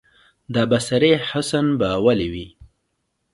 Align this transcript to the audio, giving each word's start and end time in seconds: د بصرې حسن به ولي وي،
د 0.53 0.55
بصرې 0.71 1.13
حسن 1.29 1.65
به 1.79 1.89
ولي 2.05 2.27
وي، 2.33 2.47